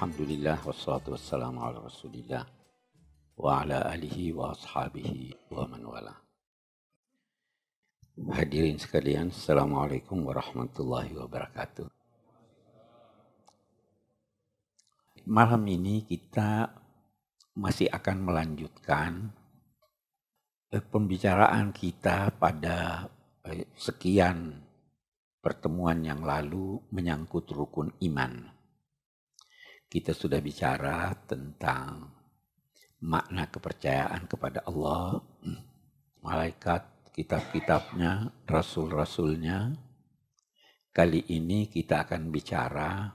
Alhamdulillah 0.00 0.64
wassalatu 0.64 1.12
wassalamu 1.12 1.60
ala 1.60 1.84
rasulillah 1.84 2.48
wa 3.36 3.60
ala 3.60 3.84
alihi 3.84 4.32
wa 4.32 4.56
ashabihi 4.56 5.52
wa 5.52 5.68
man 5.68 5.84
wala. 5.84 6.16
Hadirin 8.32 8.80
sekalian, 8.80 9.28
Assalamualaikum 9.28 10.24
warahmatullahi 10.24 11.12
wabarakatuh. 11.20 11.84
Malam 15.28 15.68
ini 15.68 16.08
kita 16.08 16.72
masih 17.60 17.92
akan 17.92 18.24
melanjutkan 18.24 19.36
eh, 20.72 20.80
pembicaraan 20.80 21.76
kita 21.76 22.40
pada 22.40 23.04
eh, 23.44 23.68
sekian 23.76 24.64
pertemuan 25.44 26.00
yang 26.00 26.24
lalu 26.24 26.80
menyangkut 26.88 27.52
rukun 27.52 27.92
iman. 28.00 28.59
Kita 29.90 30.14
sudah 30.14 30.38
bicara 30.38 31.10
tentang 31.26 32.06
makna 33.02 33.50
kepercayaan 33.50 34.30
kepada 34.30 34.62
Allah, 34.62 35.18
malaikat, 36.22 37.10
kitab-kitabnya, 37.10 38.30
rasul-rasulnya. 38.46 39.74
Kali 40.94 41.34
ini 41.34 41.66
kita 41.66 42.06
akan 42.06 42.30
bicara 42.30 43.10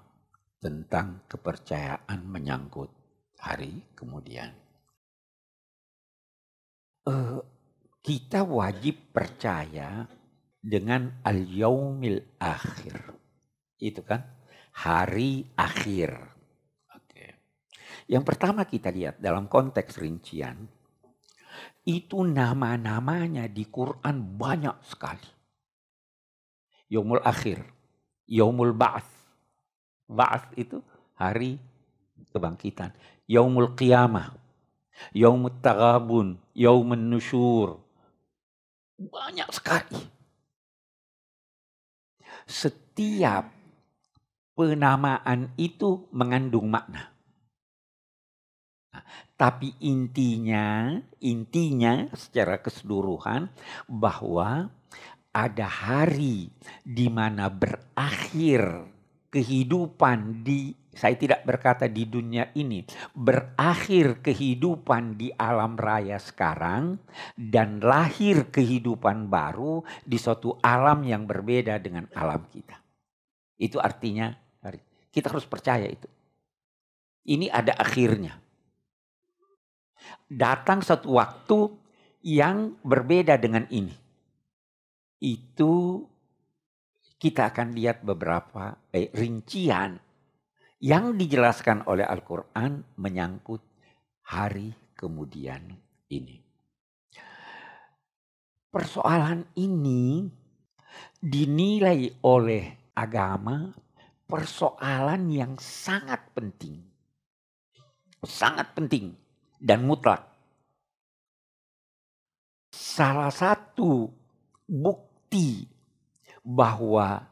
tentang 0.60 1.24
kepercayaan 1.32 2.28
menyangkut 2.28 2.92
hari 3.40 3.96
kemudian. 3.96 4.52
Uh, 7.08 7.40
kita 8.04 8.44
wajib 8.44 9.16
percaya 9.16 10.04
dengan 10.60 11.24
al-yaumil 11.24 12.36
akhir. 12.36 13.16
Itu 13.80 14.04
kan 14.04 14.26
hari 14.76 15.46
akhir. 15.56 16.35
Yang 18.06 18.24
pertama 18.24 18.66
kita 18.70 18.94
lihat 18.94 19.18
dalam 19.18 19.50
konteks 19.50 19.98
rincian 19.98 20.70
itu 21.86 22.22
nama-namanya 22.22 23.50
di 23.50 23.66
Quran 23.66 24.38
banyak 24.38 24.78
sekali. 24.86 25.30
Yaumul 26.90 27.22
akhir, 27.26 27.66
yaumul 28.30 28.78
ba'ats. 28.78 29.10
Ba'ats 30.06 30.54
itu 30.54 30.78
hari 31.18 31.58
kebangkitan. 32.30 32.94
Yaumul 33.26 33.74
qiyamah, 33.74 34.38
yaumul 35.18 35.58
taghabun, 35.66 36.38
yaumun 36.54 37.10
nusyur. 37.10 37.82
Banyak 39.02 39.50
sekali 39.50 40.16
setiap 42.46 43.50
penamaan 44.54 45.50
itu 45.58 46.06
mengandung 46.14 46.70
makna. 46.70 47.15
Tapi 49.36 49.76
intinya, 49.84 50.96
intinya 51.20 52.08
secara 52.16 52.64
keseluruhan 52.64 53.52
bahwa 53.92 54.72
ada 55.36 55.68
hari 55.68 56.48
di 56.88 57.12
mana 57.12 57.52
berakhir 57.52 58.88
kehidupan 59.28 60.48
di 60.48 60.72
saya 60.96 61.20
tidak 61.20 61.44
berkata 61.44 61.92
di 61.92 62.08
dunia 62.08 62.56
ini 62.56 62.88
berakhir 63.12 64.24
kehidupan 64.24 65.20
di 65.20 65.28
alam 65.36 65.76
raya 65.76 66.16
sekarang 66.16 66.96
dan 67.36 67.84
lahir 67.84 68.48
kehidupan 68.48 69.28
baru 69.28 69.84
di 70.08 70.16
suatu 70.16 70.56
alam 70.64 71.04
yang 71.04 71.28
berbeda 71.28 71.84
dengan 71.84 72.08
alam 72.16 72.48
kita. 72.48 72.80
Itu 73.60 73.84
artinya 73.84 74.32
kita 75.16 75.32
harus 75.32 75.48
percaya 75.48 75.88
itu. 75.88 76.12
Ini 77.24 77.48
ada 77.48 77.72
akhirnya. 77.80 78.45
Datang 80.26 80.82
satu 80.82 81.16
waktu 81.16 81.60
yang 82.26 82.74
berbeda 82.82 83.38
dengan 83.38 83.70
ini. 83.70 83.94
Itu 85.22 86.06
kita 87.22 87.54
akan 87.54 87.78
lihat 87.78 88.02
beberapa 88.02 88.76
eh, 88.90 89.14
rincian 89.14 89.98
yang 90.82 91.16
dijelaskan 91.16 91.86
oleh 91.90 92.06
Al-Quran 92.06 92.98
menyangkut 92.98 93.62
hari 94.30 94.74
kemudian 94.98 95.74
ini. 96.10 96.42
Persoalan 98.70 99.56
ini 99.56 100.28
dinilai 101.22 102.12
oleh 102.28 102.92
agama 102.92 103.72
persoalan 104.28 105.32
yang 105.32 105.56
sangat 105.62 106.34
penting. 106.36 106.84
Sangat 108.26 108.74
penting 108.74 109.25
dan 109.60 109.86
mutlak. 109.88 110.28
Salah 112.76 113.32
satu 113.32 114.12
bukti 114.68 115.68
bahwa 116.46 117.24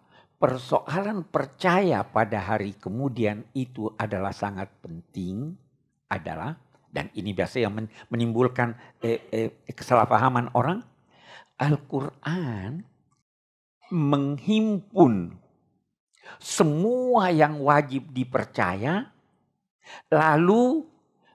persoalan 0.43 1.23
percaya 1.27 2.03
pada 2.03 2.39
hari 2.43 2.75
kemudian 2.75 3.47
itu 3.55 3.87
adalah 3.95 4.35
sangat 4.35 4.67
penting 4.83 5.55
adalah 6.11 6.59
dan 6.93 7.09
ini 7.15 7.31
biasa 7.31 7.63
yang 7.63 7.73
menimbulkan 8.11 8.75
eh, 9.01 9.23
eh, 9.31 9.49
kesalahpahaman 9.71 10.53
orang 10.53 10.83
Al-Qur'an 11.57 12.85
menghimpun 13.93 15.31
semua 16.43 17.31
yang 17.31 17.63
wajib 17.63 18.11
dipercaya 18.11 19.09
lalu 20.11 20.85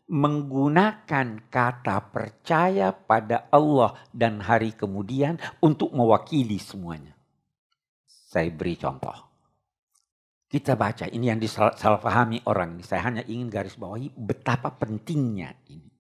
menggunakan 0.08 1.52
kata 1.52 1.96
percaya 2.08 2.96
pada 2.96 3.46
Allah 3.52 3.92
dan 4.08 4.40
hari 4.40 4.72
kemudian 4.72 5.36
untuk 5.60 5.92
mewakili 5.92 6.56
semuanya. 6.56 7.12
Saya 8.08 8.48
beri 8.48 8.76
contoh. 8.80 9.28
Kita 10.48 10.80
baca 10.80 11.04
ini 11.12 11.28
yang 11.28 11.36
disalahpahami 11.36 12.48
orang. 12.48 12.80
Saya 12.80 13.04
hanya 13.04 13.22
ingin 13.28 13.52
garis 13.52 13.76
bawahi 13.76 14.08
betapa 14.16 14.72
pentingnya 14.72 15.52
ini. 15.68 15.92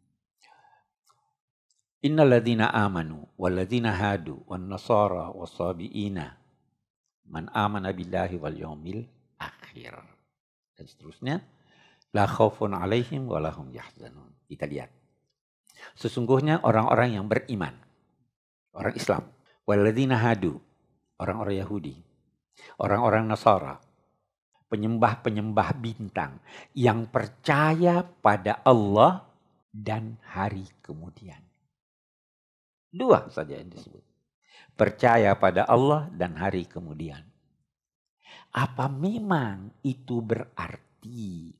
Innalladzina 2.00 2.72
amanu 2.72 3.28
walladzina 3.36 3.92
hadu 3.92 4.40
wan 4.48 4.72
nasara 4.72 5.34
wasabiina 5.36 6.32
man 7.28 7.52
amana 7.52 7.92
billahi 7.92 8.40
wal 8.40 8.56
yaumil 8.56 9.04
akhir. 9.36 10.00
Dan 10.72 10.84
seterusnya 10.88 11.44
la 12.12 12.24
khaufun 12.24 12.72
alaihim 12.76 13.28
wa 13.28 13.40
lahum 13.42 13.68
yahzanun. 13.72 14.32
Kita 14.48 14.64
lihat. 14.64 14.90
Sesungguhnya 15.94 16.64
orang-orang 16.64 17.20
yang 17.20 17.26
beriman, 17.30 17.74
orang 18.74 18.94
Islam, 18.98 19.30
walladzina 19.68 20.18
hadu, 20.18 20.58
orang-orang 21.20 21.62
Yahudi, 21.62 21.96
orang-orang 22.82 23.30
Nasara, 23.30 23.78
penyembah-penyembah 24.68 25.70
bintang 25.80 26.38
yang 26.76 27.08
percaya 27.08 28.04
pada 28.04 28.60
Allah 28.62 29.24
dan 29.72 30.18
hari 30.24 30.66
kemudian. 30.84 31.40
Dua 32.88 33.28
saja 33.28 33.56
yang 33.56 33.68
disebut. 33.68 34.00
Percaya 34.78 35.34
pada 35.34 35.66
Allah 35.66 36.06
dan 36.14 36.38
hari 36.38 36.64
kemudian. 36.64 37.20
Apa 38.54 38.88
memang 38.88 39.74
itu 39.84 40.22
berarti 40.22 41.52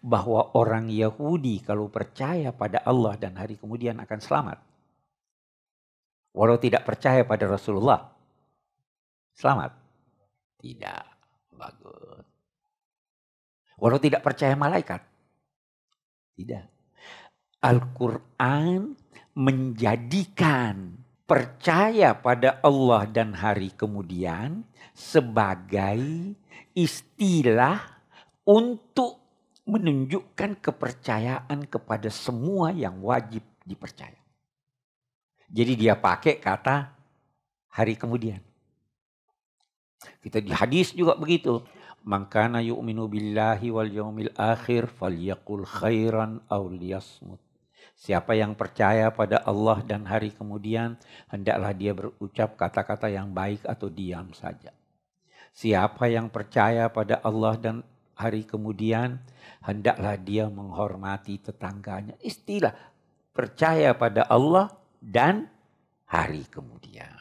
bahwa 0.00 0.54
orang 0.56 0.88
Yahudi 0.92 1.64
kalau 1.64 1.88
percaya 1.90 2.52
pada 2.52 2.82
Allah 2.84 3.16
dan 3.16 3.36
hari 3.36 3.58
kemudian 3.58 3.98
akan 4.02 4.20
selamat? 4.20 4.58
Walau 6.36 6.60
tidak 6.60 6.84
percaya 6.84 7.24
pada 7.24 7.48
Rasulullah, 7.48 8.12
selamat. 9.32 9.72
Tidak 10.60 11.04
bagus. 11.56 12.24
Walau 13.80 13.96
tidak 13.96 14.20
percaya 14.20 14.52
malaikat. 14.52 15.00
Tidak. 16.36 16.64
Al-Quran 17.64 18.92
menjadikan 19.36 20.96
percaya 21.26 22.14
pada 22.14 22.62
Allah 22.62 23.04
dan 23.10 23.34
hari 23.34 23.74
kemudian 23.74 24.62
sebagai 24.94 26.32
istilah 26.72 27.82
untuk 28.46 29.25
menunjukkan 29.66 30.62
kepercayaan 30.62 31.66
kepada 31.66 32.06
semua 32.06 32.70
yang 32.70 33.02
wajib 33.02 33.42
dipercaya. 33.66 34.16
Jadi 35.50 35.74
dia 35.74 35.98
pakai 35.98 36.38
kata 36.38 36.94
hari 37.74 37.98
kemudian. 37.98 38.38
Kita 40.22 40.38
di 40.38 40.54
hadis 40.54 40.94
juga 40.94 41.18
begitu. 41.18 41.62
Mangkana 42.06 42.62
yu'minu 42.62 43.10
billahi 43.10 43.74
wal 43.74 43.90
yaumil 43.90 44.30
akhir 44.38 44.86
falyakul 44.86 45.66
khairan 45.66 46.38
aw 46.46 46.62
liyasmut. 46.70 47.42
Siapa 47.96 48.36
yang 48.38 48.54
percaya 48.54 49.10
pada 49.10 49.42
Allah 49.42 49.82
dan 49.82 50.06
hari 50.06 50.30
kemudian, 50.30 51.00
hendaklah 51.32 51.72
dia 51.72 51.96
berucap 51.96 52.54
kata-kata 52.54 53.08
yang 53.10 53.32
baik 53.32 53.64
atau 53.66 53.88
diam 53.88 54.30
saja. 54.36 54.70
Siapa 55.56 56.04
yang 56.06 56.28
percaya 56.28 56.92
pada 56.92 57.18
Allah 57.24 57.56
dan 57.56 57.76
hari 58.16 58.48
kemudian 58.48 59.20
hendaklah 59.60 60.16
dia 60.16 60.48
menghormati 60.48 61.36
tetangganya. 61.38 62.16
Istilah 62.24 62.72
percaya 63.36 63.92
pada 63.92 64.24
Allah 64.26 64.72
dan 64.98 65.52
hari 66.08 66.48
kemudian. 66.48 67.12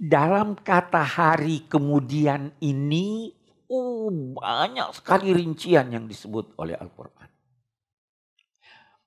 Dalam 0.00 0.58
kata 0.58 1.04
hari 1.04 1.68
kemudian 1.70 2.50
ini 2.64 3.30
oh, 3.70 4.10
banyak 4.10 4.90
sekali 4.98 5.30
rincian 5.30 5.94
yang 5.94 6.04
disebut 6.10 6.58
oleh 6.58 6.74
Al-Quran. 6.74 7.30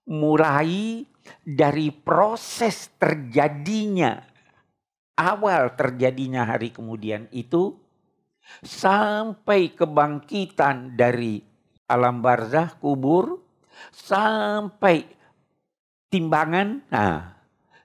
Mulai 0.03 1.03
dari 1.43 1.87
proses 1.91 2.91
terjadinya, 2.99 4.19
awal 5.15 5.73
terjadinya 5.73 6.43
hari 6.43 6.69
kemudian 6.75 7.31
itu, 7.31 7.82
sampai 8.61 9.73
kebangkitan 9.75 10.95
dari 10.95 11.41
alam 11.87 12.23
barzah 12.23 12.77
kubur, 12.79 13.43
sampai 13.91 15.03
timbangan, 16.07 16.81
nah, 16.89 17.33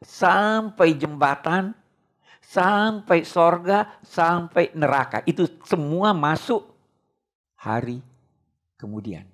sampai 0.04 0.94
jembatan, 0.96 1.74
sampai 2.40 3.24
sorga, 3.24 3.98
sampai 4.04 4.72
neraka. 4.76 5.22
Itu 5.24 5.48
semua 5.66 6.14
masuk 6.14 6.64
hari 7.58 8.00
kemudian. 8.78 9.26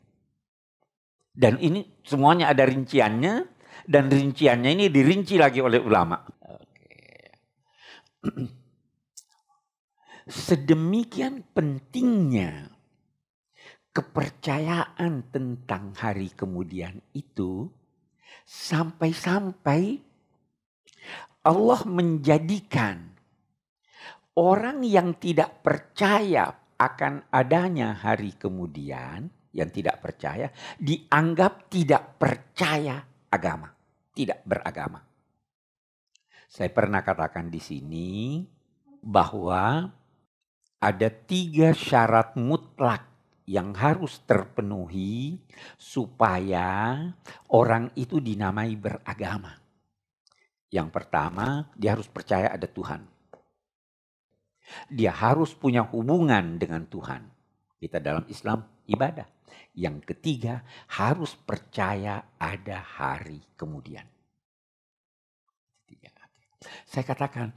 Dan 1.35 1.59
ini 1.59 1.83
semuanya 2.07 2.55
ada 2.55 2.63
rinciannya 2.63 3.35
dan 3.91 4.07
rinciannya 4.07 4.71
ini 4.71 4.87
dirinci 4.87 5.35
lagi 5.35 5.59
oleh 5.59 5.83
ulama. 5.83 6.23
Sedemikian 10.25 11.45
pentingnya 11.53 12.73
kepercayaan 13.95 15.31
tentang 15.31 15.95
hari 15.95 16.33
kemudian 16.33 16.99
itu 17.15 17.69
sampai-sampai 18.43 20.01
Allah 21.45 21.81
menjadikan 21.85 23.15
orang 24.35 24.83
yang 24.83 25.15
tidak 25.21 25.63
percaya 25.63 26.51
akan 26.75 27.31
adanya 27.31 27.95
hari 27.95 28.35
kemudian 28.35 29.31
yang 29.55 29.71
tidak 29.71 30.03
percaya 30.03 30.51
dianggap 30.81 31.71
tidak 31.71 32.19
percaya 32.19 32.99
agama, 33.31 33.71
tidak 34.11 34.43
beragama. 34.43 34.99
Saya 36.51 36.71
pernah 36.71 37.03
katakan 37.03 37.51
di 37.51 37.63
sini 37.63 38.11
bahwa 39.03 39.91
ada 40.85 41.09
tiga 41.09 41.73
syarat 41.73 42.37
mutlak 42.37 43.09
yang 43.49 43.73
harus 43.73 44.21
terpenuhi 44.29 45.41
supaya 45.81 47.01
orang 47.49 47.89
itu 47.97 48.21
dinamai 48.21 48.77
beragama. 48.77 49.57
Yang 50.69 50.89
pertama, 50.93 51.73
dia 51.73 51.97
harus 51.97 52.09
percaya 52.13 52.53
ada 52.53 52.69
Tuhan. 52.69 53.01
Dia 54.93 55.13
harus 55.13 55.57
punya 55.57 55.89
hubungan 55.89 56.61
dengan 56.61 56.85
Tuhan. 56.85 57.33
Kita 57.81 58.01
dalam 58.01 58.29
Islam 58.29 58.85
ibadah. 58.85 59.29
Yang 59.73 60.13
ketiga, 60.13 60.61
harus 61.01 61.33
percaya 61.33 62.37
ada 62.37 62.81
hari 62.81 63.41
kemudian. 63.57 64.05
Saya 66.89 67.05
katakan, 67.05 67.53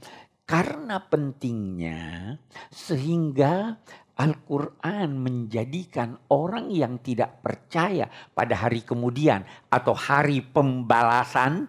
karena 0.48 0.96
pentingnya 1.04 2.32
sehingga 2.72 3.76
Al-Quran 4.18 5.20
menjadikan 5.20 6.16
orang 6.32 6.72
yang 6.72 6.98
tidak 7.04 7.44
percaya 7.44 8.08
pada 8.32 8.66
hari 8.66 8.82
kemudian 8.82 9.44
atau 9.68 9.94
hari 9.94 10.42
pembalasan 10.42 11.68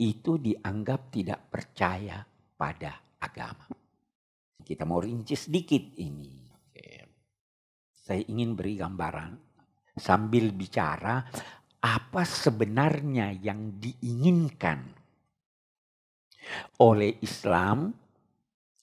itu 0.00 0.40
dianggap 0.40 1.12
tidak 1.12 1.46
percaya 1.52 2.24
pada 2.56 3.20
agama. 3.20 3.68
Kita 4.64 4.88
mau 4.88 4.98
rinci 4.98 5.36
sedikit 5.36 5.94
ini 6.00 6.40
saya 8.10 8.26
ingin 8.26 8.58
beri 8.58 8.74
gambaran 8.74 9.38
sambil 9.94 10.50
bicara 10.50 11.22
apa 11.78 12.22
sebenarnya 12.26 13.30
yang 13.38 13.78
diinginkan 13.78 14.99
oleh 16.80 17.18
Islam 17.22 17.92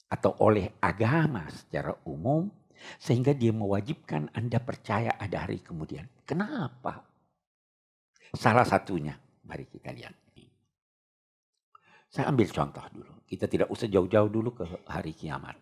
atau 0.08 0.32
oleh 0.40 0.78
agama 0.80 1.44
secara 1.52 1.92
umum 2.08 2.48
sehingga 2.96 3.34
dia 3.34 3.50
mewajibkan 3.52 4.30
Anda 4.32 4.62
percaya 4.62 5.18
ada 5.18 5.44
hari 5.44 5.60
kemudian. 5.60 6.06
Kenapa? 6.24 7.02
Salah 8.32 8.64
satunya, 8.64 9.16
mari 9.44 9.66
kita 9.66 9.90
lihat. 9.92 10.28
Saya 12.08 12.32
ambil 12.32 12.48
contoh 12.48 12.84
dulu. 12.88 13.12
Kita 13.28 13.44
tidak 13.44 13.68
usah 13.68 13.84
jauh-jauh 13.84 14.32
dulu 14.32 14.56
ke 14.56 14.64
hari 14.88 15.12
kiamat. 15.12 15.56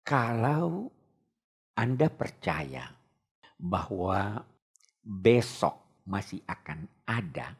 Kalau 0.00 0.88
anda 1.76 2.08
percaya 2.08 2.88
bahwa 3.60 4.40
besok 5.04 6.00
masih 6.08 6.40
akan 6.48 6.88
ada, 7.04 7.52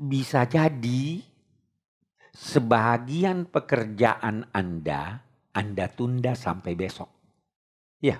bisa 0.00 0.48
jadi 0.48 1.20
sebagian 2.32 3.52
pekerjaan 3.52 4.48
Anda, 4.48 5.20
Anda 5.52 5.92
tunda 5.92 6.32
sampai 6.32 6.72
besok. 6.72 7.10
Ya, 8.00 8.16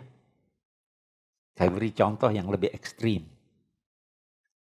saya 1.57 1.73
beri 1.73 1.97
contoh 1.97 2.29
yang 2.29 2.53
lebih 2.53 2.69
ekstrim. 2.77 3.25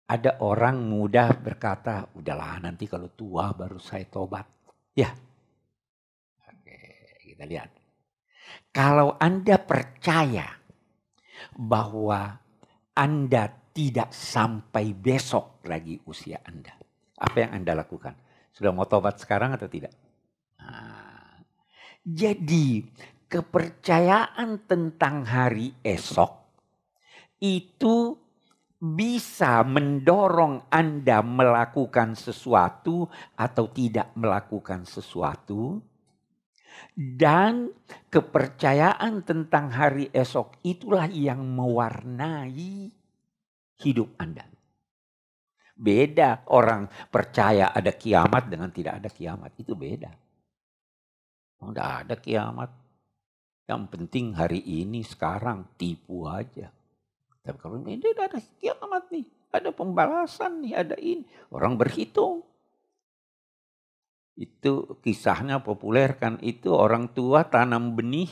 Ada 0.08 0.40
orang 0.40 0.80
muda 0.80 1.28
berkata, 1.36 2.08
udahlah 2.16 2.64
nanti 2.64 2.88
kalau 2.88 3.12
tua 3.12 3.52
baru 3.52 3.76
saya 3.76 4.08
tobat. 4.08 4.48
Ya, 4.96 5.12
oke 6.48 6.80
kita 7.20 7.44
lihat. 7.44 7.70
Kalau 8.72 9.20
Anda 9.20 9.60
percaya 9.60 10.48
bahwa 11.52 12.32
Anda 12.96 13.46
tidak 13.70 14.10
sampai 14.10 14.96
besok 14.96 15.62
lagi 15.68 16.00
usia 16.08 16.42
Anda. 16.42 16.89
Apa 17.20 17.36
yang 17.44 17.60
Anda 17.60 17.76
lakukan? 17.76 18.16
Sudah 18.50 18.72
mau 18.72 18.88
tobat 18.88 19.20
sekarang 19.20 19.52
atau 19.52 19.68
tidak? 19.68 19.92
Nah, 20.56 21.44
jadi 22.00 22.82
kepercayaan 23.30 24.66
tentang 24.66 25.22
hari 25.28 25.76
esok 25.84 26.40
itu 27.38 28.16
bisa 28.80 29.60
mendorong 29.62 30.66
Anda 30.72 31.20
melakukan 31.20 32.16
sesuatu 32.16 33.06
atau 33.36 33.64
tidak 33.68 34.16
melakukan 34.16 34.88
sesuatu 34.88 35.78
dan 36.96 37.70
kepercayaan 38.08 39.22
tentang 39.22 39.70
hari 39.70 40.08
esok 40.10 40.58
itulah 40.64 41.06
yang 41.06 41.44
mewarnai 41.44 42.90
hidup 43.78 44.10
Anda. 44.18 44.49
Beda 45.80 46.44
orang 46.52 46.84
percaya 47.08 47.72
ada 47.72 47.96
kiamat 47.96 48.52
dengan 48.52 48.68
tidak 48.68 49.00
ada 49.00 49.08
kiamat. 49.08 49.56
Itu 49.56 49.72
beda. 49.72 50.12
Tidak 51.56 51.90
ada 52.04 52.14
kiamat. 52.20 52.68
Yang 53.64 53.82
penting 53.88 54.36
hari 54.36 54.60
ini 54.60 55.00
sekarang 55.00 55.64
tipu 55.80 56.28
aja. 56.28 56.68
Tapi 57.40 57.56
kalau 57.56 57.80
ini 57.80 57.96
ada 58.12 58.36
kiamat 58.60 59.08
nih. 59.08 59.24
Ada 59.50 59.72
pembalasan 59.72 60.60
nih, 60.62 60.74
ada 60.76 60.96
ini. 61.00 61.24
Orang 61.48 61.80
berhitung. 61.80 62.44
Itu 64.36 65.00
kisahnya 65.00 65.64
populer 65.64 66.16
kan 66.20 66.36
itu 66.44 66.72
orang 66.72 67.12
tua 67.16 67.48
tanam 67.48 67.96
benih 67.96 68.28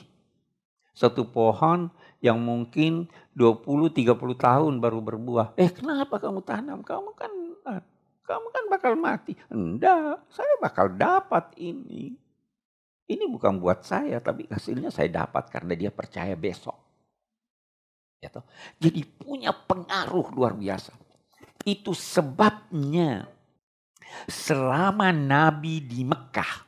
satu 0.99 1.31
pohon 1.31 1.87
yang 2.19 2.43
mungkin 2.43 3.07
20-30 3.39 4.19
tahun 4.35 4.73
baru 4.83 4.99
berbuah. 4.99 5.55
Eh 5.55 5.71
kenapa 5.71 6.19
kamu 6.19 6.43
tanam? 6.43 6.83
Kamu 6.83 7.15
kan 7.15 7.31
kamu 8.27 8.47
kan 8.51 8.65
bakal 8.67 8.93
mati. 8.99 9.39
Enggak, 9.47 10.27
saya 10.27 10.59
bakal 10.59 10.91
dapat 10.91 11.55
ini. 11.63 12.19
Ini 13.09 13.25
bukan 13.31 13.57
buat 13.63 13.87
saya, 13.87 14.21
tapi 14.21 14.51
hasilnya 14.51 14.91
saya 14.91 15.25
dapat 15.25 15.49
karena 15.49 15.73
dia 15.79 15.89
percaya 15.89 16.35
besok. 16.37 16.77
Ya? 18.21 18.29
Jadi 18.83 19.01
punya 19.07 19.55
pengaruh 19.55 20.35
luar 20.35 20.53
biasa. 20.59 20.93
Itu 21.65 21.97
sebabnya 21.97 23.39
Selama 24.29 25.13
Nabi 25.13 25.85
di 25.85 26.05
Mekah, 26.05 26.68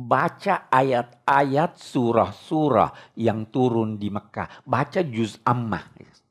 baca 0.00 0.72
ayat-ayat 0.72 1.76
surah-surah 1.76 3.16
yang 3.20 3.52
turun 3.52 4.00
di 4.00 4.08
Mekah. 4.08 4.64
Baca 4.64 5.00
juz 5.04 5.36
ammah, 5.44 5.84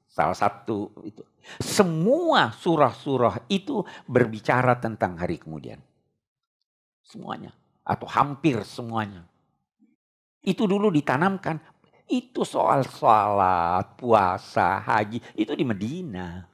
salah 0.10 0.34
satu 0.34 0.90
itu. 1.06 1.22
Semua 1.62 2.54
surah-surah 2.54 3.50
itu 3.50 3.82
berbicara 4.06 4.78
tentang 4.78 5.18
hari 5.18 5.42
kemudian. 5.42 5.82
Semuanya. 7.02 7.54
Atau 7.82 8.06
hampir 8.06 8.62
semuanya. 8.66 9.26
Itu 10.46 10.70
dulu 10.70 10.94
ditanamkan. 10.94 11.58
Itu 12.06 12.46
soal 12.46 12.86
sholat, 12.86 13.98
puasa, 13.98 14.78
haji. 14.82 15.18
Itu 15.34 15.58
di 15.58 15.66
Medina. 15.66 16.46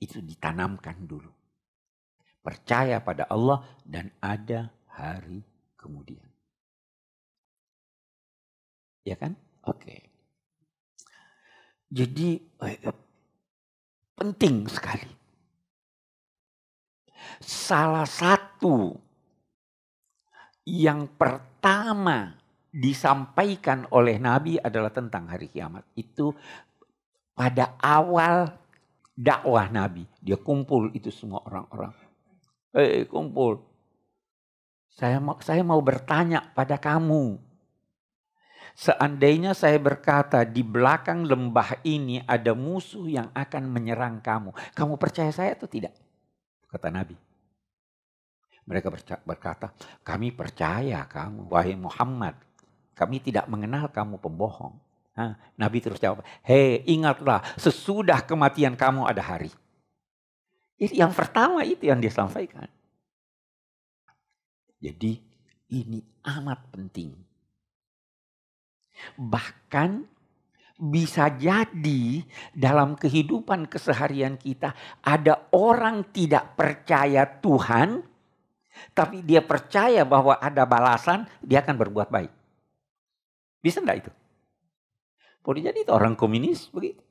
Itu 0.00 0.24
ditanamkan 0.24 0.96
dulu. 1.04 1.28
Percaya 2.40 3.04
pada 3.04 3.28
Allah 3.28 3.60
dan 3.84 4.08
ada 4.18 4.72
hari 4.96 5.51
kemudian. 5.82 6.22
Ya 9.02 9.18
kan? 9.18 9.34
Oke. 9.66 10.06
Jadi 11.90 12.38
eh, 12.38 12.94
penting 14.14 14.70
sekali. 14.70 15.10
Salah 17.42 18.06
satu 18.06 18.94
yang 20.62 21.10
pertama 21.18 22.38
disampaikan 22.72 23.84
oleh 23.92 24.16
Nabi 24.16 24.56
adalah 24.56 24.94
tentang 24.94 25.28
hari 25.28 25.50
kiamat. 25.50 25.84
Itu 25.98 26.32
pada 27.34 27.76
awal 27.82 28.48
dakwah 29.12 29.68
Nabi. 29.68 30.06
Dia 30.22 30.38
kumpul 30.38 30.94
itu 30.94 31.10
semua 31.12 31.42
orang-orang. 31.44 31.92
Eh 32.72 33.04
kumpul. 33.10 33.71
Saya 34.92 35.18
mau, 35.18 35.36
saya 35.40 35.62
mau 35.64 35.80
bertanya 35.80 36.44
pada 36.52 36.76
kamu. 36.76 37.40
Seandainya 38.72 39.52
saya 39.52 39.76
berkata 39.76 40.48
di 40.48 40.64
belakang 40.64 41.28
lembah 41.28 41.84
ini 41.84 42.24
ada 42.24 42.56
musuh 42.56 43.04
yang 43.04 43.28
akan 43.36 43.68
menyerang 43.68 44.24
kamu. 44.24 44.52
Kamu 44.72 44.96
percaya 44.96 45.28
saya 45.28 45.52
atau 45.52 45.68
tidak? 45.68 45.92
Kata 46.72 46.88
Nabi. 46.88 47.16
Mereka 48.64 48.88
berkata, 49.26 49.74
kami 50.06 50.32
percaya 50.32 51.04
kamu, 51.04 51.50
wahai 51.52 51.76
Muhammad. 51.76 52.38
Kami 52.96 53.20
tidak 53.20 53.44
mengenal 53.50 53.90
kamu 53.92 54.16
pembohong. 54.22 54.72
Nah, 55.12 55.36
Nabi 55.60 55.84
terus 55.84 56.00
jawab, 56.00 56.24
hei 56.46 56.80
ingatlah 56.88 57.44
sesudah 57.60 58.24
kematian 58.24 58.72
kamu 58.72 59.04
ada 59.04 59.20
hari. 59.20 59.52
Jadi 60.80 60.96
yang 60.96 61.12
pertama 61.12 61.60
itu 61.66 61.84
yang 61.84 62.00
dia 62.00 62.08
sampaikan. 62.08 62.70
Jadi 64.82 65.14
ini 65.78 66.02
amat 66.26 66.60
penting. 66.74 67.14
Bahkan 69.16 69.90
bisa 70.82 71.30
jadi 71.30 72.26
dalam 72.50 72.98
kehidupan 72.98 73.70
keseharian 73.70 74.34
kita 74.34 74.74
ada 75.06 75.46
orang 75.54 76.10
tidak 76.10 76.58
percaya 76.58 77.22
Tuhan 77.38 78.02
tapi 78.92 79.22
dia 79.22 79.44
percaya 79.44 80.02
bahwa 80.02 80.36
ada 80.40 80.64
balasan, 80.64 81.28
dia 81.44 81.62
akan 81.62 81.76
berbuat 81.76 82.08
baik. 82.08 82.32
Bisa 83.62 83.78
enggak 83.78 84.08
itu? 84.08 84.12
Boleh 85.42 85.62
jadi 85.70 85.78
itu 85.86 85.92
orang 85.92 86.18
komunis 86.18 86.66
begitu. 86.72 87.02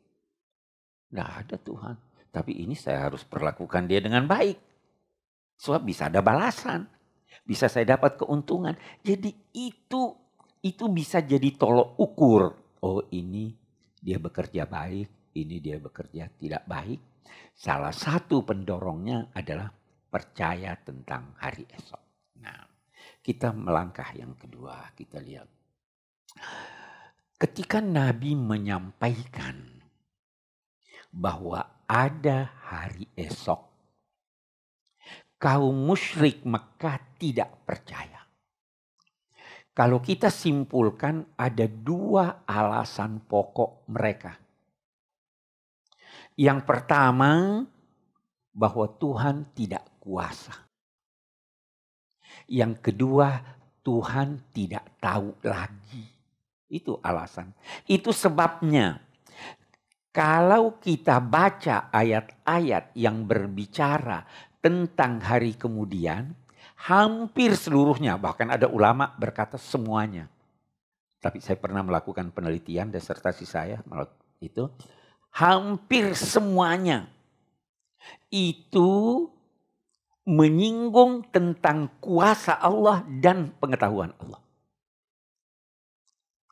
Enggak 1.13 1.30
ada 1.46 1.56
Tuhan. 1.62 1.96
Tapi 2.32 2.63
ini 2.63 2.75
saya 2.75 3.08
harus 3.08 3.24
perlakukan 3.28 3.88
dia 3.88 4.00
dengan 4.00 4.24
baik. 4.28 4.58
Sebab 5.60 5.82
bisa 5.84 6.08
ada 6.08 6.24
balasan. 6.24 6.88
Bisa 7.42 7.72
saya 7.72 7.96
dapat 7.98 8.20
keuntungan. 8.22 8.76
Jadi 9.02 9.32
itu 9.56 10.02
itu 10.62 10.86
bisa 10.94 11.24
jadi 11.24 11.50
tolok 11.58 11.98
ukur. 11.98 12.44
Oh 12.82 13.02
ini 13.14 13.54
dia 14.02 14.18
bekerja 14.18 14.66
baik, 14.66 15.34
ini 15.38 15.62
dia 15.62 15.78
bekerja 15.78 16.30
tidak 16.38 16.66
baik. 16.66 17.00
Salah 17.54 17.94
satu 17.94 18.42
pendorongnya 18.42 19.32
adalah 19.34 19.70
percaya 20.12 20.76
tentang 20.76 21.38
hari 21.40 21.64
esok. 21.72 22.02
Nah, 22.42 22.68
kita 23.22 23.54
melangkah 23.56 24.12
yang 24.18 24.36
kedua, 24.36 24.92
kita 24.98 25.22
lihat. 25.22 25.48
Ketika 27.38 27.80
Nabi 27.82 28.36
menyampaikan 28.38 29.82
bahwa 31.14 31.86
ada 31.88 32.52
hari 32.66 33.08
esok, 33.16 33.71
kaum 35.42 35.74
musyrik 35.74 36.46
Mekah 36.46 37.18
tidak 37.18 37.66
percaya. 37.66 38.22
Kalau 39.74 39.98
kita 39.98 40.30
simpulkan 40.30 41.34
ada 41.34 41.66
dua 41.66 42.46
alasan 42.46 43.26
pokok 43.26 43.90
mereka. 43.90 44.38
Yang 46.38 46.60
pertama, 46.70 47.64
bahwa 48.52 48.86
Tuhan 49.00 49.56
tidak 49.56 49.88
kuasa. 50.04 50.54
Yang 52.52 52.92
kedua, 52.92 53.40
Tuhan 53.82 54.52
tidak 54.52 55.00
tahu 55.00 55.40
lagi. 55.48 56.06
Itu 56.68 57.00
alasan. 57.00 57.56
Itu 57.88 58.12
sebabnya 58.12 59.00
kalau 60.12 60.76
kita 60.84 61.24
baca 61.24 61.88
ayat-ayat 61.88 62.92
yang 63.00 63.24
berbicara 63.24 64.50
tentang 64.62 65.20
hari 65.20 65.58
kemudian, 65.58 66.38
hampir 66.77 67.58
seluruhnya, 67.58 68.15
bahkan 68.15 68.53
ada 68.53 68.70
ulama 68.70 69.12
berkata 69.18 69.58
semuanya. 69.58 70.30
Tapi 71.22 71.38
saya 71.38 71.58
pernah 71.58 71.86
melakukan 71.86 72.34
penelitian 72.34 72.89
desertasi 72.89 73.46
saya 73.46 73.77
itu 74.41 74.65
hampir 75.30 76.18
semuanya 76.18 77.06
itu 78.34 79.30
menyinggung 80.25 81.30
tentang 81.30 81.94
kuasa 82.01 82.58
Allah 82.58 83.06
dan 83.22 83.53
pengetahuan 83.58 84.13
Allah. 84.18 84.41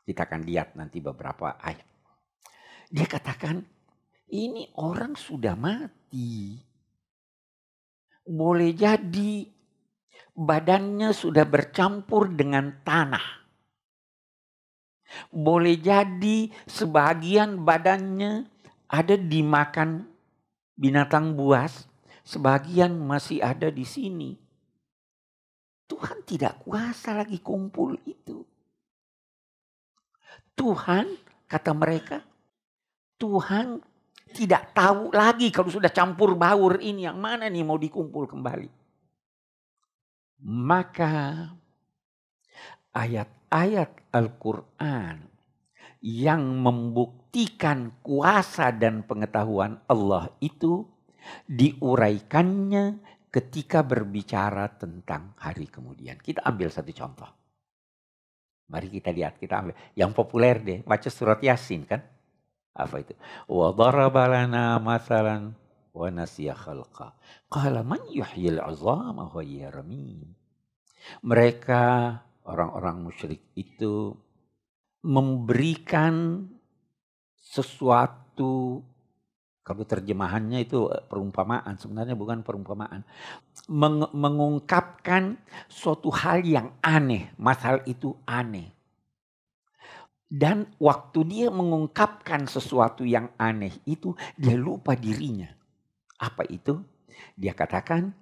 Kita 0.06 0.26
akan 0.26 0.42
lihat 0.46 0.74
nanti 0.74 0.98
beberapa 0.98 1.54
ayat. 1.58 1.86
Dia 2.90 3.06
katakan, 3.06 3.62
ini 4.30 4.66
orang 4.78 5.14
sudah 5.14 5.54
mati. 5.54 6.58
Boleh 8.30 8.70
jadi 8.70 9.50
badannya 10.30 11.10
sudah 11.10 11.42
bercampur 11.42 12.30
dengan 12.30 12.70
tanah. 12.86 13.42
Boleh 15.34 15.74
jadi 15.74 16.46
sebagian 16.70 17.66
badannya 17.66 18.46
ada 18.86 19.18
dimakan 19.18 20.06
binatang 20.78 21.34
buas 21.34 21.90
Sebagian 22.30 22.94
masih 22.94 23.42
ada 23.42 23.74
di 23.74 23.82
sini. 23.82 24.38
Tuhan 25.90 26.22
tidak 26.22 26.62
kuasa 26.62 27.16
lagi 27.18 27.42
kumpul 27.42 27.98
itu. 28.06 28.46
Tuhan, 30.54 31.10
kata 31.50 31.72
mereka, 31.74 32.22
Tuhan 33.18 33.82
tidak 34.30 34.72
tahu 34.72 35.10
lagi 35.10 35.50
kalau 35.50 35.70
sudah 35.70 35.90
campur 35.90 36.38
baur 36.38 36.78
ini 36.78 37.06
yang 37.06 37.18
mana 37.18 37.50
nih 37.50 37.66
mau 37.66 37.76
dikumpul 37.76 38.30
kembali. 38.30 38.70
Maka 40.40 41.46
ayat-ayat 42.96 44.10
Al-Quran 44.14 45.16
yang 46.00 46.42
membuktikan 46.64 48.00
kuasa 48.00 48.72
dan 48.72 49.04
pengetahuan 49.04 49.84
Allah 49.84 50.32
itu 50.40 50.88
diuraikannya 51.44 52.98
ketika 53.28 53.84
berbicara 53.84 54.66
tentang 54.80 55.36
hari 55.38 55.68
kemudian. 55.68 56.16
Kita 56.18 56.42
ambil 56.42 56.72
satu 56.72 56.90
contoh. 56.90 57.30
Mari 58.70 58.88
kita 58.88 59.10
lihat, 59.10 59.38
kita 59.38 59.60
ambil. 59.60 59.74
Yang 59.98 60.10
populer 60.14 60.56
deh, 60.62 60.78
baca 60.86 61.08
surat 61.10 61.42
Yasin 61.42 61.84
kan? 61.86 62.00
Apa 62.74 63.02
itu? 63.02 63.14
Wa 63.50 63.74
daraba 63.74 64.30
lana 64.30 64.78
masalan 64.78 65.54
wa 65.90 66.08
nasiya 66.08 66.54
khalqa. 66.54 67.14
Qala 67.50 67.82
man 67.82 68.00
yuhyil 68.10 68.62
azama 68.62 69.26
wa. 69.30 69.42
Mereka 71.24 71.82
orang-orang 72.46 73.08
musyrik 73.08 73.42
itu 73.56 74.14
memberikan 75.00 76.44
sesuatu 77.40 78.84
kalau 79.70 79.86
terjemahannya 79.86 80.66
itu 80.66 80.90
eh, 80.90 80.98
perumpamaan, 81.06 81.78
sebenarnya 81.78 82.18
bukan 82.18 82.42
perumpamaan. 82.42 83.06
Meng 83.70 84.08
mengungkapkan 84.10 85.38
suatu 85.70 86.10
hal 86.10 86.42
yang 86.42 86.74
aneh, 86.82 87.30
masalah 87.38 87.84
itu 87.86 88.16
aneh. 88.26 88.72
Dan 90.30 90.70
waktu 90.78 91.26
dia 91.26 91.48
mengungkapkan 91.50 92.46
sesuatu 92.46 93.02
yang 93.02 93.34
aneh 93.34 93.74
itu, 93.82 94.14
dia 94.38 94.54
lupa 94.54 94.94
dirinya. 94.94 95.50
Apa 96.22 96.46
itu? 96.46 96.78
Dia 97.34 97.50
katakan, 97.50 98.14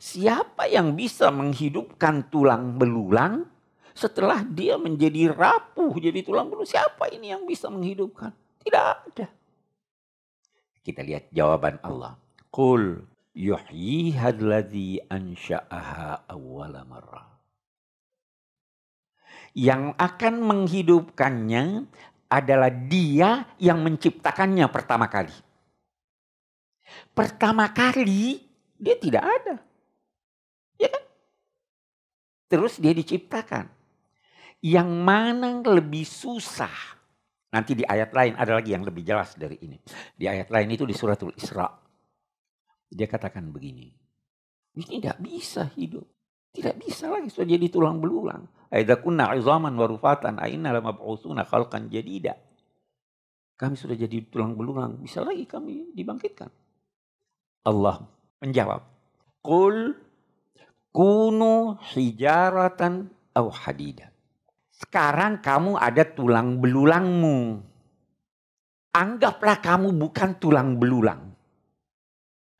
siapa 0.00 0.64
yang 0.72 0.96
bisa 0.96 1.28
menghidupkan 1.28 2.32
tulang 2.32 2.80
belulang 2.80 3.44
setelah 3.92 4.40
dia 4.40 4.80
menjadi 4.80 5.36
rapuh, 5.36 5.92
jadi 6.00 6.24
tulang 6.24 6.48
belulang? 6.48 6.72
Siapa 6.72 7.12
ini 7.12 7.28
yang 7.28 7.44
bisa 7.44 7.68
menghidupkan? 7.68 8.32
Tidak 8.64 8.84
ada. 9.12 9.28
Kita 10.80 11.04
lihat 11.04 11.28
jawaban 11.28 11.76
Allah. 11.84 12.16
Qul 12.48 13.04
yuhyiha 13.36 14.32
alladhi 14.32 15.04
ansha'aha 15.12 16.24
awwala 16.32 16.88
marrah. 16.88 17.35
Yang 19.56 19.96
akan 19.96 20.34
menghidupkannya 20.44 21.88
adalah 22.28 22.68
dia 22.68 23.48
yang 23.56 23.80
menciptakannya 23.80 24.68
pertama 24.68 25.08
kali. 25.08 25.32
Pertama 27.16 27.72
kali 27.72 28.44
dia 28.76 28.96
tidak 29.00 29.24
ada. 29.24 29.56
Ya 30.76 30.92
kan? 30.92 31.04
Terus 32.52 32.76
dia 32.76 32.92
diciptakan. 32.92 33.72
Yang 34.60 34.90
mana 34.92 35.64
lebih 35.64 36.04
susah? 36.04 36.96
Nanti 37.52 37.72
di 37.72 37.84
ayat 37.86 38.12
lain 38.12 38.34
ada 38.36 38.60
lagi 38.60 38.76
yang 38.76 38.84
lebih 38.84 39.06
jelas 39.06 39.38
dari 39.38 39.56
ini. 39.64 39.80
Di 40.12 40.28
ayat 40.28 40.52
lain 40.52 40.68
itu 40.68 40.84
di 40.84 40.92
suratul 40.92 41.32
Isra. 41.32 41.64
Dia 42.92 43.08
katakan 43.08 43.48
begini. 43.48 43.88
Ini 44.76 44.84
tidak 44.84 45.16
bisa 45.24 45.72
hidup. 45.72 46.15
Tidak 46.56 46.72
bisa 46.80 47.12
lagi 47.12 47.28
sudah 47.28 47.52
jadi 47.52 47.68
tulang 47.68 48.00
belulang. 48.00 48.48
Aida 48.72 48.96
kunna 48.96 49.36
izaman 49.36 49.76
warufatan 49.76 50.40
aina 50.40 50.72
ba'usuna 50.72 51.44
khalqan 51.44 51.92
jadida. 51.92 52.32
Kami 53.60 53.76
sudah 53.76 53.92
jadi 53.92 54.24
tulang 54.24 54.56
belulang, 54.56 54.96
bisa 55.04 55.20
lagi 55.20 55.44
kami 55.44 55.92
dibangkitkan. 55.92 56.48
Allah 57.68 58.08
menjawab, 58.40 58.84
Qul 59.44 59.96
kunu 60.96 61.76
hijaratan 61.92 63.12
au 63.36 63.46
hadida. 63.52 64.08
Sekarang 64.72 65.44
kamu 65.44 65.76
ada 65.76 66.08
tulang 66.08 66.56
belulangmu. 66.56 67.60
Anggaplah 68.96 69.60
kamu 69.60 69.92
bukan 69.92 70.40
tulang 70.40 70.80
belulang. 70.80 71.32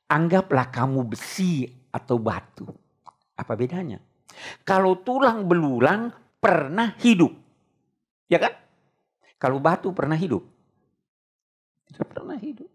Anggaplah 0.09 0.69
kamu 0.69 1.01
besi 1.09 1.65
atau 1.89 2.21
batu. 2.21 2.69
Apa 3.37 3.53
bedanya? 3.53 4.01
Kalau 4.65 4.99
tulang 5.05 5.45
belulang 5.45 6.09
pernah 6.41 6.97
hidup. 6.99 7.31
Ya 8.27 8.41
kan? 8.41 8.53
Kalau 9.37 9.61
batu 9.61 9.93
pernah 9.93 10.17
hidup. 10.17 10.41
Tidak 11.87 12.05
pernah 12.09 12.35
hidup. 12.35 12.67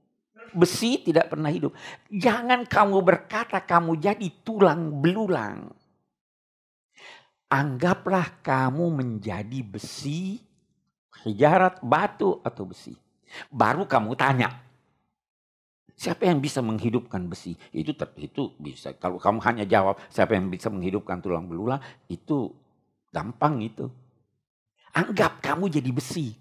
Besi 0.52 1.00
tidak 1.02 1.32
pernah 1.32 1.50
hidup. 1.50 1.74
Jangan 2.08 2.64
kamu 2.68 2.98
berkata 3.02 3.60
kamu 3.64 3.98
jadi 3.98 4.28
tulang 4.46 5.02
belulang. 5.02 5.72
Anggaplah 7.52 8.40
kamu 8.40 8.88
menjadi 8.96 9.60
besi, 9.60 10.40
hijarat, 11.24 11.84
batu 11.84 12.40
atau 12.40 12.64
besi. 12.64 12.96
Baru 13.52 13.84
kamu 13.84 14.16
tanya, 14.16 14.48
Siapa 16.02 16.26
yang 16.26 16.42
bisa 16.42 16.58
menghidupkan 16.58 17.30
besi? 17.30 17.54
Itu 17.70 17.94
itu 18.18 18.42
bisa. 18.58 18.90
Kalau 18.98 19.22
kamu 19.22 19.38
hanya 19.46 19.62
jawab 19.62 20.02
siapa 20.10 20.34
yang 20.34 20.50
bisa 20.50 20.66
menghidupkan 20.66 21.22
tulang 21.22 21.46
belulang, 21.46 21.78
itu 22.10 22.50
gampang 23.14 23.62
itu. 23.62 23.86
Anggap 24.98 25.38
kamu 25.38 25.70
jadi 25.70 25.94
besi. 25.94 26.34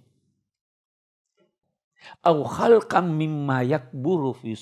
Au 2.25 2.41
khalqam 2.41 3.06
mimma 3.06 3.62
yakburu 3.62 4.34
fi. 4.34 4.58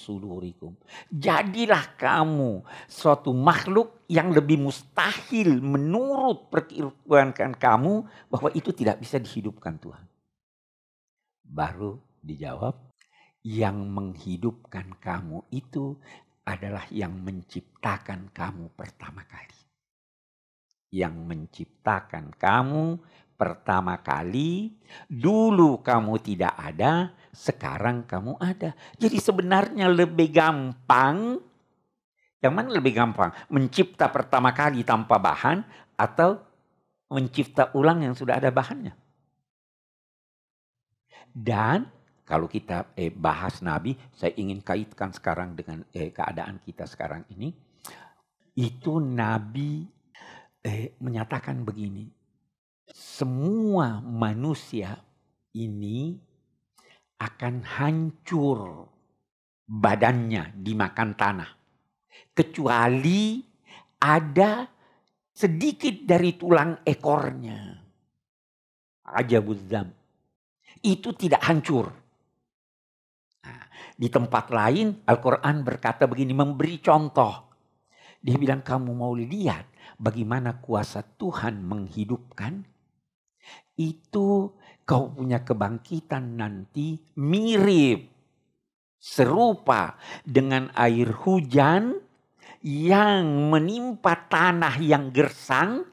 Jadilah 1.08 1.96
kamu 1.96 2.68
suatu 2.91 3.32
makhluk 3.32 4.03
yang 4.12 4.36
lebih 4.36 4.60
mustahil 4.60 5.63
menurut 5.63 6.51
perkiraan 6.51 7.56
kamu 7.56 8.03
bahwa 8.27 8.51
itu 8.51 8.75
tidak 8.75 9.00
bisa 9.00 9.15
dihidupkan 9.15 9.79
Tuhan. 9.79 10.03
Baru 11.48 12.03
dijawab, 12.20 12.88
yang 13.43 13.88
menghidupkan 13.88 15.00
kamu 15.00 15.48
itu 15.55 15.96
adalah 16.43 16.84
yang 16.89 17.13
menciptakan 17.22 18.34
kamu 18.36 18.74
pertama 18.74 19.24
kali. 19.24 19.59
Yang 20.90 21.16
menciptakan 21.22 22.33
kamu 22.33 22.98
pertama 23.40 24.01
kali, 24.01 24.74
dulu 25.07 25.79
kamu 25.79 26.20
tidak 26.20 26.57
ada, 26.57 27.14
sekarang 27.31 28.03
kamu 28.03 28.35
ada. 28.42 28.74
Jadi 28.98 29.18
sebenarnya 29.22 29.87
lebih 29.87 30.33
gampang, 30.33 31.40
yang 32.42 32.53
mana 32.57 32.74
lebih 32.74 32.98
gampang? 32.98 33.31
Mencipta 33.53 34.09
pertama 34.09 34.51
kali 34.51 34.83
tanpa 34.83 35.22
bahan 35.22 35.64
atau 35.96 36.42
mencipta 37.14 37.70
ulang 37.77 38.03
yang 38.03 38.18
sudah 38.18 38.42
ada 38.42 38.50
bahannya. 38.50 38.98
Dan 41.29 41.99
kalau 42.29 42.46
kita 42.46 42.94
eh, 42.94 43.09
bahas 43.09 43.65
Nabi, 43.65 43.98
saya 44.13 44.37
ingin 44.37 44.61
kaitkan 44.61 45.09
sekarang 45.09 45.57
dengan 45.57 45.81
eh, 45.89 46.13
keadaan 46.13 46.61
kita 46.61 46.85
sekarang 46.85 47.25
ini. 47.33 47.50
Itu 48.53 49.01
Nabi 49.01 49.81
eh, 50.61 50.94
menyatakan 51.01 51.65
begini. 51.65 52.05
Semua 52.94 53.98
manusia 53.98 54.94
ini 55.57 56.13
akan 57.18 57.65
hancur 57.65 58.85
badannya 59.65 60.53
dimakan 60.53 61.18
tanah. 61.18 61.50
Kecuali 62.29 63.42
ada 64.05 64.70
sedikit 65.33 66.05
dari 66.05 66.37
tulang 66.37 66.85
ekornya. 66.85 67.74
Ajabuzam. 69.18 69.89
Itu 70.85 71.18
tidak 71.18 71.42
hancur 71.42 72.08
di 74.00 74.07
tempat 74.07 74.48
lain 74.55 75.03
Al-Quran 75.03 75.68
berkata 75.68 76.07
begini, 76.07 76.31
memberi 76.31 76.79
contoh. 76.79 77.51
Dia 78.24 78.40
bilang 78.40 78.64
kamu 78.64 78.96
mau 78.96 79.12
lihat 79.12 79.68
bagaimana 80.00 80.64
kuasa 80.64 81.03
Tuhan 81.03 81.59
menghidupkan. 81.59 82.64
Itu 83.75 84.55
kau 84.88 85.12
punya 85.12 85.44
kebangkitan 85.44 86.40
nanti 86.40 86.96
mirip. 87.20 88.07
Serupa 89.00 89.96
dengan 90.24 90.72
air 90.75 91.12
hujan 91.24 92.00
yang 92.64 93.51
menimpa 93.51 94.27
tanah 94.31 94.79
yang 94.79 95.12
gersang. 95.12 95.88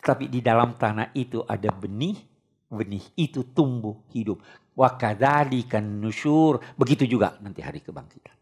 Tapi 0.00 0.28
di 0.28 0.40
dalam 0.40 0.76
tanah 0.76 1.12
itu 1.16 1.44
ada 1.44 1.68
benih. 1.68 2.16
Benih 2.72 3.04
itu 3.16 3.44
tumbuh 3.52 4.00
hidup. 4.12 4.40
Wa 4.77 4.93
kadzalikan 4.95 5.85
nusyur. 6.01 6.61
Begitu 6.77 7.09
juga 7.09 7.35
nanti 7.41 7.65
hari 7.65 7.81
kebangkitan. 7.81 8.35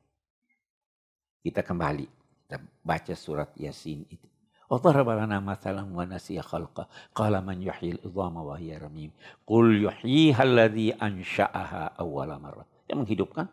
Kita 1.41 1.61
kembali. 1.61 2.05
Kita 2.45 2.57
baca 2.83 3.13
surat 3.13 3.53
Yasin 3.57 4.05
itu. 4.09 4.35
وضرب 4.69 5.09
لنا 5.09 5.39
مثلا 5.39 5.85
ونسي 5.93 6.41
خلقه 6.41 6.87
قال 7.15 7.45
من 7.45 7.61
يحيي 7.61 7.91
العظام 7.91 8.35
وهي 8.37 8.77
رميم 8.77 9.11
قل 9.47 9.83
يحييها 9.83 10.43
الذي 10.43 10.93
أنشأها 10.93 12.01
أول 12.01 12.29
مرة 12.39 12.65
yang 12.85 13.01
menghidupkan 13.01 13.49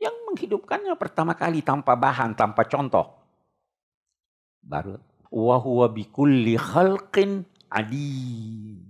yang 0.00 0.16
menghidupkannya 0.28 0.96
pertama 0.96 1.32
kali 1.36 1.64
tanpa 1.64 1.96
bahan 1.96 2.36
tanpa 2.36 2.64
contoh 2.68 3.08
baru 4.60 5.00
wa 5.32 5.56
huwa 5.56 5.88
bikulli 5.88 6.56
khalqin 6.60 7.44
alim 7.72 8.84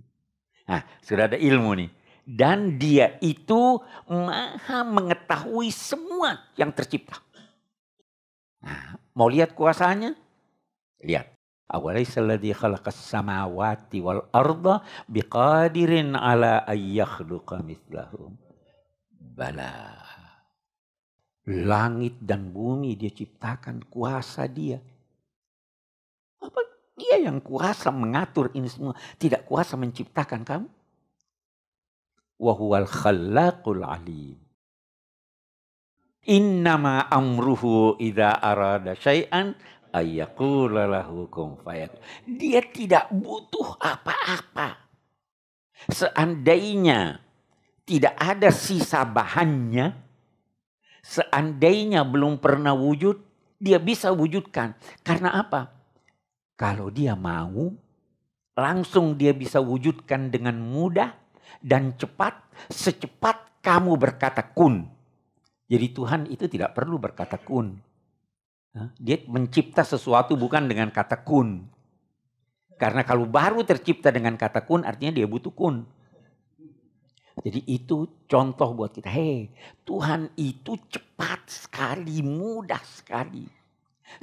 nah 0.67 0.83
sudah 1.03 1.31
ada 1.31 1.39
ilmu 1.39 1.71
nih 1.79 1.91
dan 2.26 2.82
dia 2.82 3.22
itu 3.22 3.80
maha 4.10 4.82
mengetahui 4.82 5.70
semua 5.70 6.42
yang 6.58 6.74
tercipta. 6.74 7.22
Nah, 8.66 8.98
mau 9.14 9.30
lihat 9.30 9.54
kuasanya? 9.54 10.18
Lihat. 11.06 11.38
Awalaysa 11.66 12.22
alladhi 12.22 12.54
khalaqas 12.54 12.94
samawati 12.94 13.98
wal 13.98 14.30
arda 14.30 14.86
biqadirin 15.10 16.14
ala 16.14 16.62
ayyakhluqa 16.62 17.62
mithlahum. 17.66 18.38
Bala. 19.10 19.98
Langit 21.46 22.22
dan 22.22 22.54
bumi 22.54 22.94
dia 22.94 23.10
ciptakan 23.10 23.86
kuasa 23.90 24.46
dia. 24.46 24.78
Apa 26.42 26.62
dia 26.94 27.26
yang 27.26 27.42
kuasa 27.42 27.90
mengatur 27.90 28.54
ini 28.54 28.70
semua, 28.70 28.94
tidak 29.18 29.50
kuasa 29.50 29.74
menciptakan 29.74 30.46
kamu? 30.46 30.70
Wa 32.40 32.54
khallaqul 32.84 33.84
alim. 33.84 34.40
Innama 36.26 37.06
amruhu 37.06 38.02
idza 38.02 38.42
arada 38.42 38.98
syai'an 38.98 39.54
ayyaqula 39.94 40.90
lahu 40.90 41.30
Dia 42.26 42.62
tidak 42.66 43.14
butuh 43.14 43.78
apa-apa. 43.78 44.90
Seandainya 45.86 47.22
tidak 47.86 48.18
ada 48.18 48.50
sisa 48.50 49.06
bahannya, 49.06 49.94
seandainya 51.06 52.02
belum 52.02 52.42
pernah 52.42 52.74
wujud, 52.74 53.22
dia 53.62 53.78
bisa 53.78 54.10
wujudkan. 54.10 54.74
Karena 55.06 55.46
apa? 55.46 55.70
Kalau 56.58 56.90
dia 56.90 57.14
mau, 57.14 57.70
langsung 58.58 59.14
dia 59.14 59.36
bisa 59.36 59.62
wujudkan 59.62 60.34
dengan 60.34 60.58
mudah 60.58 61.25
dan 61.62 61.98
cepat 61.98 62.38
secepat 62.70 63.62
kamu 63.66 63.98
berkata 63.98 64.46
kun. 64.54 64.86
Jadi 65.66 65.88
Tuhan 65.92 66.22
itu 66.30 66.46
tidak 66.46 66.78
perlu 66.78 67.02
berkata 67.02 67.42
kun. 67.42 67.82
Dia 69.00 69.24
mencipta 69.32 69.82
sesuatu 69.88 70.36
bukan 70.36 70.68
dengan 70.68 70.92
kata 70.92 71.24
kun. 71.24 71.64
Karena 72.76 73.08
kalau 73.08 73.24
baru 73.24 73.64
tercipta 73.64 74.12
dengan 74.12 74.36
kata 74.36 74.68
kun 74.68 74.84
artinya 74.84 75.16
dia 75.16 75.26
butuh 75.26 75.56
kun. 75.56 75.88
Jadi 77.40 77.64
itu 77.68 78.28
contoh 78.28 78.70
buat 78.76 78.92
kita. 78.96 79.12
Hei, 79.12 79.52
Tuhan 79.84 80.32
itu 80.40 80.80
cepat 80.88 81.48
sekali, 81.48 82.24
mudah 82.24 82.80
sekali. 82.84 83.44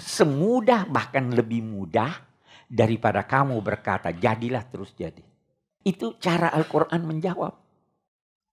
Semudah 0.00 0.88
bahkan 0.88 1.28
lebih 1.28 1.60
mudah 1.60 2.12
daripada 2.68 3.24
kamu 3.24 3.60
berkata 3.60 4.12
jadilah 4.16 4.64
terus 4.68 4.92
jadi. 4.96 5.31
Itu 5.82 6.18
cara 6.22 6.54
Al-Quran 6.54 7.02
menjawab. 7.02 7.54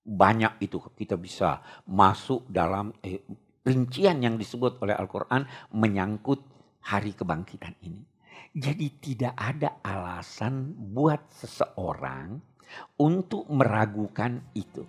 Banyak 0.09 0.57
itu 0.65 0.81
kita 0.97 1.13
bisa 1.21 1.61
masuk 1.85 2.49
dalam 2.49 2.89
eh, 3.05 3.21
rincian 3.61 4.17
yang 4.25 4.35
disebut 4.41 4.81
oleh 4.81 4.97
Al-Quran 4.97 5.45
menyangkut 5.77 6.41
hari 6.89 7.13
kebangkitan 7.13 7.77
ini. 7.85 8.01
Jadi 8.49 8.87
tidak 8.97 9.37
ada 9.37 9.77
alasan 9.85 10.73
buat 10.73 11.29
seseorang 11.29 12.41
untuk 12.97 13.45
meragukan 13.53 14.41
itu. 14.57 14.81